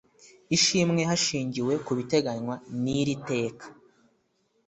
ishimwe 0.55 1.01
hashingiwe 1.09 1.73
ku 1.85 1.91
bitegenywa 1.97 2.55
n 2.81 2.83
iri 2.99 3.15
teka 3.29 3.65